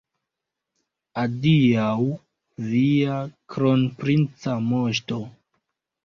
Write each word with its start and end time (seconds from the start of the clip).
Adiaŭ, 1.23 1.97
via 2.69 3.17
kronprinca 3.55 4.55
moŝto! 4.71 5.19